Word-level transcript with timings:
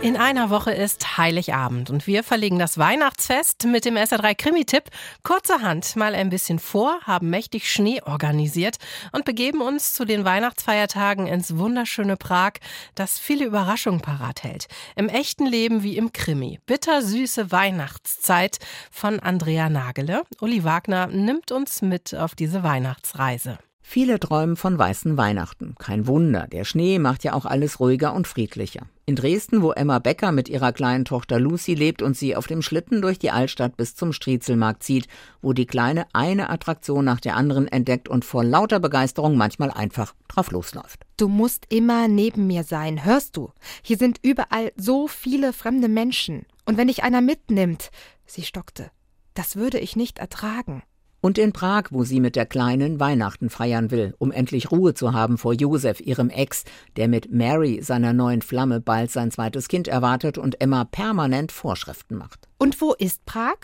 In 0.00 0.16
einer 0.16 0.48
Woche 0.48 0.70
ist 0.70 1.18
Heiligabend 1.18 1.90
und 1.90 2.06
wir 2.06 2.22
verlegen 2.22 2.60
das 2.60 2.78
Weihnachtsfest 2.78 3.64
mit 3.64 3.84
dem 3.84 3.96
SR3 3.96 4.36
Krimi-Tipp 4.36 4.84
kurzerhand 5.24 5.96
mal 5.96 6.14
ein 6.14 6.30
bisschen 6.30 6.60
vor, 6.60 7.00
haben 7.02 7.30
mächtig 7.30 7.68
Schnee 7.68 8.00
organisiert 8.02 8.76
und 9.10 9.24
begeben 9.24 9.60
uns 9.60 9.94
zu 9.94 10.04
den 10.04 10.24
Weihnachtsfeiertagen 10.24 11.26
ins 11.26 11.58
wunderschöne 11.58 12.16
Prag, 12.16 12.52
das 12.94 13.18
viele 13.18 13.44
Überraschungen 13.44 14.00
parat 14.00 14.44
hält. 14.44 14.68
Im 14.94 15.08
echten 15.08 15.46
Leben 15.46 15.82
wie 15.82 15.96
im 15.96 16.12
Krimi. 16.12 16.60
Bittersüße 16.64 17.50
Weihnachtszeit 17.50 18.58
von 18.92 19.18
Andrea 19.18 19.68
Nagele. 19.68 20.22
Uli 20.40 20.62
Wagner 20.62 21.08
nimmt 21.08 21.50
uns 21.50 21.82
mit 21.82 22.14
auf 22.14 22.36
diese 22.36 22.62
Weihnachtsreise. 22.62 23.58
Viele 23.90 24.20
träumen 24.20 24.56
von 24.56 24.78
weißen 24.78 25.16
Weihnachten. 25.16 25.74
Kein 25.78 26.06
Wunder, 26.06 26.46
der 26.46 26.64
Schnee 26.64 26.98
macht 26.98 27.24
ja 27.24 27.32
auch 27.32 27.46
alles 27.46 27.80
ruhiger 27.80 28.12
und 28.12 28.28
friedlicher. 28.28 28.82
In 29.06 29.16
Dresden, 29.16 29.62
wo 29.62 29.72
Emma 29.72 29.98
Becker 29.98 30.30
mit 30.30 30.50
ihrer 30.50 30.72
kleinen 30.72 31.06
Tochter 31.06 31.40
Lucy 31.40 31.72
lebt 31.72 32.02
und 32.02 32.14
sie 32.14 32.36
auf 32.36 32.46
dem 32.46 32.60
Schlitten 32.60 33.00
durch 33.00 33.18
die 33.18 33.30
Altstadt 33.30 33.78
bis 33.78 33.96
zum 33.96 34.12
Striezelmarkt 34.12 34.82
zieht, 34.82 35.08
wo 35.40 35.54
die 35.54 35.64
Kleine 35.64 36.06
eine 36.12 36.50
Attraktion 36.50 37.02
nach 37.02 37.18
der 37.18 37.34
anderen 37.34 37.66
entdeckt 37.66 38.10
und 38.10 38.26
vor 38.26 38.44
lauter 38.44 38.78
Begeisterung 38.78 39.38
manchmal 39.38 39.70
einfach 39.70 40.14
drauf 40.28 40.50
losläuft. 40.50 41.06
Du 41.16 41.28
musst 41.28 41.64
immer 41.70 42.08
neben 42.08 42.46
mir 42.46 42.64
sein, 42.64 43.06
hörst 43.06 43.38
du? 43.38 43.52
Hier 43.80 43.96
sind 43.96 44.20
überall 44.22 44.70
so 44.76 45.08
viele 45.08 45.54
fremde 45.54 45.88
Menschen. 45.88 46.44
Und 46.66 46.76
wenn 46.76 46.88
dich 46.88 47.04
einer 47.04 47.22
mitnimmt, 47.22 47.90
sie 48.26 48.42
stockte, 48.42 48.90
das 49.32 49.56
würde 49.56 49.78
ich 49.78 49.96
nicht 49.96 50.18
ertragen. 50.18 50.82
Und 51.20 51.36
in 51.36 51.52
Prag, 51.52 51.84
wo 51.90 52.04
sie 52.04 52.20
mit 52.20 52.36
der 52.36 52.46
Kleinen 52.46 53.00
Weihnachten 53.00 53.50
feiern 53.50 53.90
will, 53.90 54.14
um 54.18 54.30
endlich 54.30 54.70
Ruhe 54.70 54.94
zu 54.94 55.12
haben 55.12 55.36
vor 55.36 55.52
Josef, 55.52 56.00
ihrem 56.00 56.30
Ex, 56.30 56.64
der 56.96 57.08
mit 57.08 57.32
Mary, 57.32 57.82
seiner 57.82 58.12
neuen 58.12 58.42
Flamme, 58.42 58.80
bald 58.80 59.10
sein 59.10 59.30
zweites 59.32 59.66
Kind 59.66 59.88
erwartet 59.88 60.38
und 60.38 60.60
Emma 60.60 60.84
permanent 60.84 61.50
Vorschriften 61.50 62.16
macht. 62.16 62.48
Und 62.58 62.80
wo 62.80 62.94
ist 62.94 63.24
Prag? 63.26 63.56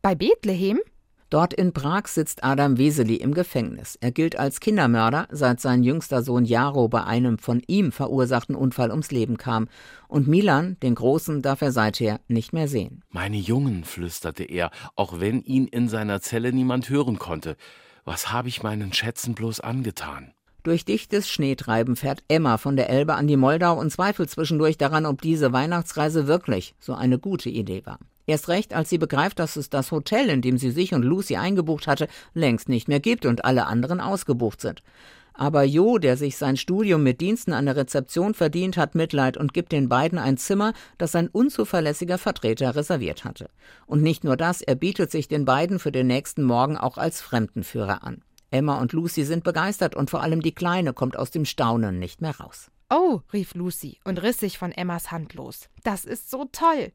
Bei 0.00 0.14
Bethlehem? 0.14 0.78
Dort 1.32 1.54
in 1.54 1.72
Prag 1.72 2.08
sitzt 2.08 2.44
Adam 2.44 2.76
Weseli 2.76 3.14
im 3.14 3.32
Gefängnis. 3.32 3.96
Er 4.02 4.12
gilt 4.12 4.38
als 4.38 4.60
Kindermörder, 4.60 5.28
seit 5.30 5.60
sein 5.62 5.82
jüngster 5.82 6.22
Sohn 6.22 6.44
Jaro 6.44 6.88
bei 6.88 7.04
einem 7.04 7.38
von 7.38 7.62
ihm 7.66 7.90
verursachten 7.90 8.54
Unfall 8.54 8.90
ums 8.90 9.10
Leben 9.10 9.38
kam. 9.38 9.68
Und 10.08 10.28
Milan, 10.28 10.76
den 10.82 10.94
Großen, 10.94 11.40
darf 11.40 11.62
er 11.62 11.72
seither 11.72 12.20
nicht 12.28 12.52
mehr 12.52 12.68
sehen. 12.68 13.02
Meine 13.08 13.38
Jungen, 13.38 13.84
flüsterte 13.84 14.44
er, 14.44 14.70
auch 14.94 15.20
wenn 15.20 15.40
ihn 15.40 15.68
in 15.68 15.88
seiner 15.88 16.20
Zelle 16.20 16.52
niemand 16.52 16.90
hören 16.90 17.18
konnte. 17.18 17.56
Was 18.04 18.30
habe 18.30 18.48
ich 18.48 18.62
meinen 18.62 18.92
Schätzen 18.92 19.34
bloß 19.34 19.60
angetan? 19.60 20.34
Durch 20.64 20.84
dichtes 20.84 21.30
Schneetreiben 21.30 21.96
fährt 21.96 22.24
Emma 22.28 22.58
von 22.58 22.76
der 22.76 22.90
Elbe 22.90 23.14
an 23.14 23.26
die 23.26 23.38
Moldau 23.38 23.80
und 23.80 23.90
zweifelt 23.90 24.28
zwischendurch 24.28 24.76
daran, 24.76 25.06
ob 25.06 25.22
diese 25.22 25.50
Weihnachtsreise 25.50 26.26
wirklich 26.26 26.74
so 26.78 26.92
eine 26.92 27.18
gute 27.18 27.48
Idee 27.48 27.86
war. 27.86 27.98
Erst 28.26 28.48
recht, 28.48 28.74
als 28.74 28.88
sie 28.90 28.98
begreift, 28.98 29.38
dass 29.38 29.56
es 29.56 29.68
das 29.68 29.90
Hotel, 29.90 30.28
in 30.28 30.42
dem 30.42 30.58
sie 30.58 30.70
sich 30.70 30.94
und 30.94 31.02
Lucy 31.02 31.36
eingebucht 31.36 31.86
hatte, 31.86 32.08
längst 32.34 32.68
nicht 32.68 32.88
mehr 32.88 33.00
gibt 33.00 33.26
und 33.26 33.44
alle 33.44 33.66
anderen 33.66 34.00
ausgebucht 34.00 34.60
sind. 34.60 34.82
Aber 35.34 35.64
Jo, 35.64 35.98
der 35.98 36.16
sich 36.16 36.36
sein 36.36 36.56
Studium 36.56 37.02
mit 37.02 37.20
Diensten 37.20 37.52
an 37.52 37.64
der 37.64 37.76
Rezeption 37.76 38.34
verdient, 38.34 38.76
hat 38.76 38.94
Mitleid 38.94 39.36
und 39.36 39.54
gibt 39.54 39.72
den 39.72 39.88
beiden 39.88 40.18
ein 40.18 40.36
Zimmer, 40.36 40.74
das 40.98 41.14
ein 41.14 41.28
unzuverlässiger 41.28 42.18
Vertreter 42.18 42.76
reserviert 42.76 43.24
hatte. 43.24 43.48
Und 43.86 44.02
nicht 44.02 44.24
nur 44.24 44.36
das, 44.36 44.60
er 44.60 44.74
bietet 44.74 45.10
sich 45.10 45.28
den 45.28 45.44
beiden 45.44 45.78
für 45.78 45.92
den 45.92 46.06
nächsten 46.06 46.42
Morgen 46.42 46.76
auch 46.76 46.98
als 46.98 47.22
Fremdenführer 47.22 48.04
an. 48.04 48.22
Emma 48.50 48.78
und 48.78 48.92
Lucy 48.92 49.24
sind 49.24 49.44
begeistert 49.44 49.96
und 49.96 50.10
vor 50.10 50.22
allem 50.22 50.42
die 50.42 50.54
Kleine 50.54 50.92
kommt 50.92 51.18
aus 51.18 51.30
dem 51.30 51.46
Staunen 51.46 51.98
nicht 51.98 52.20
mehr 52.20 52.38
raus. 52.38 52.70
Oh, 52.94 53.22
rief 53.32 53.54
Lucy 53.54 53.98
und 54.04 54.20
riss 54.20 54.36
sich 54.36 54.58
von 54.58 54.70
Emmas 54.70 55.10
Hand 55.10 55.32
los. 55.32 55.70
Das 55.82 56.04
ist 56.04 56.28
so 56.28 56.44
toll. 56.52 56.92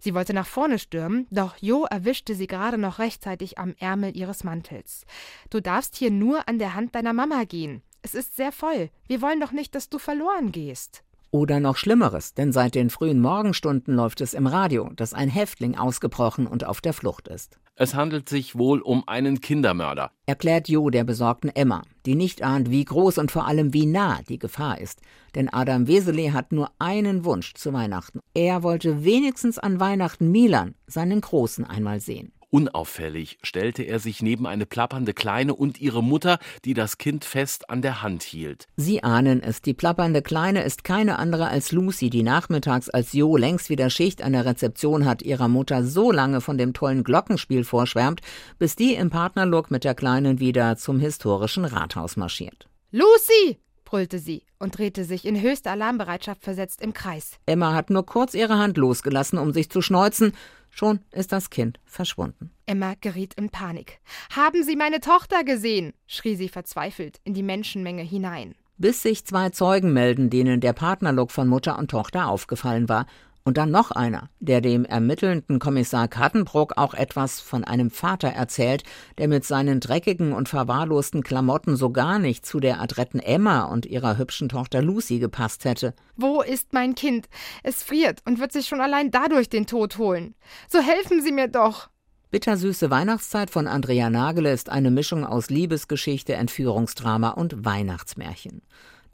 Sie 0.00 0.14
wollte 0.14 0.32
nach 0.32 0.46
vorne 0.46 0.78
stürmen, 0.78 1.26
doch 1.30 1.58
Jo 1.58 1.84
erwischte 1.84 2.34
sie 2.34 2.46
gerade 2.46 2.78
noch 2.78 2.98
rechtzeitig 2.98 3.58
am 3.58 3.74
Ärmel 3.78 4.16
ihres 4.16 4.42
Mantels. 4.42 5.04
Du 5.50 5.60
darfst 5.60 5.96
hier 5.96 6.10
nur 6.10 6.48
an 6.48 6.58
der 6.58 6.72
Hand 6.72 6.94
deiner 6.94 7.12
Mama 7.12 7.44
gehen. 7.44 7.82
Es 8.00 8.14
ist 8.14 8.36
sehr 8.36 8.52
voll. 8.52 8.88
Wir 9.06 9.20
wollen 9.20 9.38
doch 9.38 9.52
nicht, 9.52 9.74
dass 9.74 9.90
du 9.90 9.98
verloren 9.98 10.50
gehst. 10.50 11.04
Oder 11.34 11.58
noch 11.58 11.76
Schlimmeres, 11.76 12.34
denn 12.34 12.52
seit 12.52 12.76
den 12.76 12.90
frühen 12.90 13.20
Morgenstunden 13.20 13.92
läuft 13.92 14.20
es 14.20 14.34
im 14.34 14.46
Radio, 14.46 14.92
dass 14.94 15.14
ein 15.14 15.28
Häftling 15.28 15.76
ausgebrochen 15.76 16.46
und 16.46 16.64
auf 16.64 16.80
der 16.80 16.92
Flucht 16.92 17.26
ist. 17.26 17.58
Es 17.74 17.96
handelt 17.96 18.28
sich 18.28 18.56
wohl 18.56 18.80
um 18.80 19.02
einen 19.08 19.40
Kindermörder, 19.40 20.12
erklärt 20.26 20.68
Jo 20.68 20.90
der 20.90 21.02
besorgten 21.02 21.48
Emma, 21.48 21.82
die 22.06 22.14
nicht 22.14 22.44
ahnt, 22.44 22.70
wie 22.70 22.84
groß 22.84 23.18
und 23.18 23.32
vor 23.32 23.48
allem 23.48 23.74
wie 23.74 23.84
nah 23.84 24.20
die 24.28 24.38
Gefahr 24.38 24.80
ist. 24.80 25.00
Denn 25.34 25.52
Adam 25.52 25.88
Wesele 25.88 26.32
hat 26.32 26.52
nur 26.52 26.70
einen 26.78 27.24
Wunsch 27.24 27.54
zu 27.54 27.72
Weihnachten. 27.72 28.20
Er 28.32 28.62
wollte 28.62 29.04
wenigstens 29.04 29.58
an 29.58 29.80
Weihnachten 29.80 30.30
Milan, 30.30 30.76
seinen 30.86 31.20
Großen, 31.20 31.64
einmal 31.64 31.98
sehen. 31.98 32.30
Unauffällig 32.54 33.38
stellte 33.42 33.82
er 33.82 33.98
sich 33.98 34.22
neben 34.22 34.46
eine 34.46 34.64
plappernde 34.64 35.12
Kleine 35.12 35.56
und 35.56 35.80
ihre 35.80 36.04
Mutter, 36.04 36.38
die 36.64 36.72
das 36.72 36.98
Kind 36.98 37.24
fest 37.24 37.68
an 37.68 37.82
der 37.82 38.00
Hand 38.00 38.22
hielt. 38.22 38.68
Sie 38.76 39.02
ahnen 39.02 39.42
es, 39.42 39.60
die 39.60 39.74
plappernde 39.74 40.22
Kleine 40.22 40.62
ist 40.62 40.84
keine 40.84 41.18
andere 41.18 41.48
als 41.48 41.72
Lucy, 41.72 42.10
die 42.10 42.22
nachmittags, 42.22 42.88
als 42.88 43.12
Jo 43.12 43.36
längst 43.36 43.70
wieder 43.70 43.90
Schicht 43.90 44.22
an 44.22 44.34
der 44.34 44.44
Rezeption 44.44 45.04
hat, 45.04 45.22
ihrer 45.22 45.48
Mutter 45.48 45.82
so 45.82 46.12
lange 46.12 46.40
von 46.40 46.56
dem 46.56 46.74
tollen 46.74 47.02
Glockenspiel 47.02 47.64
vorschwärmt, 47.64 48.20
bis 48.60 48.76
die 48.76 48.94
im 48.94 49.10
Partnerlook 49.10 49.72
mit 49.72 49.82
der 49.82 49.96
Kleinen 49.96 50.38
wieder 50.38 50.76
zum 50.76 51.00
historischen 51.00 51.64
Rathaus 51.64 52.16
marschiert. 52.16 52.68
Lucy! 52.92 53.58
brüllte 53.84 54.18
sie 54.18 54.42
und 54.58 54.78
drehte 54.78 55.04
sich 55.04 55.24
in 55.24 55.40
höchste 55.40 55.70
Alarmbereitschaft 55.70 56.42
versetzt 56.42 56.80
im 56.82 56.92
Kreis. 56.92 57.32
Emma 57.46 57.74
hat 57.74 57.90
nur 57.90 58.06
kurz 58.06 58.34
ihre 58.34 58.58
Hand 58.58 58.76
losgelassen, 58.76 59.38
um 59.38 59.52
sich 59.52 59.70
zu 59.70 59.82
schneuzen, 59.82 60.32
Schon 60.74 60.98
ist 61.12 61.30
das 61.30 61.50
Kind 61.50 61.78
verschwunden. 61.84 62.50
Emma 62.66 62.94
geriet 63.00 63.34
in 63.34 63.48
Panik. 63.48 64.00
Haben 64.34 64.64
Sie 64.64 64.74
meine 64.74 64.98
Tochter 64.98 65.44
gesehen? 65.44 65.92
schrie 66.08 66.34
sie 66.34 66.48
verzweifelt 66.48 67.20
in 67.22 67.32
die 67.32 67.44
Menschenmenge 67.44 68.02
hinein. 68.02 68.56
Bis 68.76 69.00
sich 69.00 69.24
zwei 69.24 69.50
Zeugen 69.50 69.92
melden, 69.92 70.30
denen 70.30 70.60
der 70.60 70.72
Partnerlook 70.72 71.30
von 71.30 71.46
Mutter 71.46 71.78
und 71.78 71.92
Tochter 71.92 72.26
aufgefallen 72.26 72.88
war 72.88 73.06
und 73.44 73.58
dann 73.58 73.70
noch 73.70 73.90
einer, 73.90 74.30
der 74.40 74.62
dem 74.62 74.86
ermittelnden 74.86 75.58
Kommissar 75.58 76.08
Kattenbrock 76.08 76.78
auch 76.78 76.94
etwas 76.94 77.40
von 77.40 77.62
einem 77.62 77.90
Vater 77.90 78.28
erzählt, 78.28 78.82
der 79.18 79.28
mit 79.28 79.44
seinen 79.44 79.80
dreckigen 79.80 80.32
und 80.32 80.48
verwahrlosten 80.48 81.22
Klamotten 81.22 81.76
so 81.76 81.90
gar 81.90 82.18
nicht 82.18 82.46
zu 82.46 82.58
der 82.58 82.80
adretten 82.80 83.20
Emma 83.20 83.64
und 83.64 83.84
ihrer 83.84 84.16
hübschen 84.16 84.48
Tochter 84.48 84.80
Lucy 84.80 85.18
gepasst 85.18 85.66
hätte. 85.66 85.94
Wo 86.16 86.40
ist 86.40 86.72
mein 86.72 86.94
Kind? 86.94 87.28
Es 87.62 87.82
friert 87.82 88.22
und 88.24 88.40
wird 88.40 88.52
sich 88.52 88.66
schon 88.66 88.80
allein 88.80 89.10
dadurch 89.10 89.50
den 89.50 89.66
Tod 89.66 89.98
holen. 89.98 90.34
So 90.68 90.80
helfen 90.80 91.22
Sie 91.22 91.32
mir 91.32 91.48
doch. 91.48 91.90
Bittersüße 92.30 92.90
Weihnachtszeit 92.90 93.50
von 93.50 93.68
Andrea 93.68 94.10
Nagele 94.10 94.52
ist 94.52 94.68
eine 94.68 94.90
Mischung 94.90 95.24
aus 95.24 95.50
Liebesgeschichte, 95.50 96.32
Entführungsdrama 96.32 97.28
und 97.30 97.64
Weihnachtsmärchen. 97.64 98.62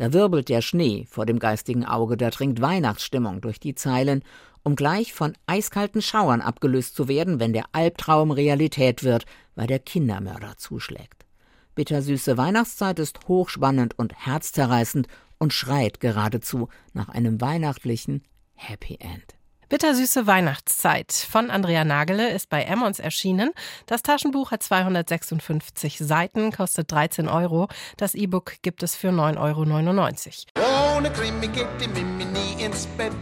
Da 0.00 0.14
wirbelt 0.14 0.48
der 0.48 0.62
Schnee 0.62 1.06
vor 1.10 1.26
dem 1.26 1.38
geistigen 1.38 1.84
Auge, 1.84 2.16
da 2.16 2.30
dringt 2.30 2.62
Weihnachtsstimmung 2.62 3.42
durch 3.42 3.60
die 3.60 3.74
Zeilen, 3.74 4.22
um 4.62 4.74
gleich 4.74 5.12
von 5.12 5.34
eiskalten 5.46 6.00
Schauern 6.00 6.40
abgelöst 6.40 6.94
zu 6.96 7.06
werden, 7.06 7.38
wenn 7.38 7.52
der 7.52 7.66
Albtraum 7.72 8.30
Realität 8.30 9.04
wird, 9.04 9.26
weil 9.56 9.66
der 9.66 9.78
Kindermörder 9.78 10.56
zuschlägt. 10.56 11.26
Bittersüße 11.74 12.38
Weihnachtszeit 12.38 12.98
ist 12.98 13.28
hochspannend 13.28 13.98
und 13.98 14.14
herzzerreißend 14.24 15.06
und 15.36 15.52
schreit 15.52 16.00
geradezu 16.00 16.70
nach 16.94 17.10
einem 17.10 17.42
weihnachtlichen 17.42 18.22
Happy 18.54 18.96
End. 19.00 19.39
Bittersüße 19.70 20.26
Weihnachtszeit 20.26 21.12
von 21.12 21.48
Andrea 21.48 21.84
Nagele 21.84 22.30
ist 22.30 22.50
bei 22.50 22.64
Emmons 22.64 22.98
erschienen. 22.98 23.52
Das 23.86 24.02
Taschenbuch 24.02 24.50
hat 24.50 24.64
256 24.64 25.98
Seiten, 25.98 26.50
kostet 26.50 26.90
13 26.90 27.28
Euro. 27.28 27.68
Das 27.96 28.16
E-Book 28.16 28.54
gibt 28.62 28.82
es 28.82 28.96
für 28.96 29.10
9,99 29.10 30.46
Euro. 30.56 30.96
Ohne 30.96 31.12
Krimi 31.12 31.46
geht 31.46 31.68
die 31.80 31.86
Mimi 31.86 32.24
nie 32.24 32.64
ins 32.64 32.86
Bett. 32.98 33.12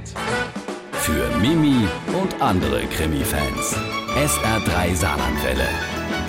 Für 0.92 1.28
Mimi 1.36 1.86
und 2.18 2.40
andere 2.40 2.86
Krimi-Fans. 2.86 3.76
SR3 4.16 4.94
Saarlandwelle. 4.94 5.68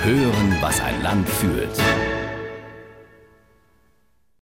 Hören, 0.03 0.57
was 0.59 0.81
ein 0.81 1.01
Land 1.01 1.29
fühlt. 1.29 1.71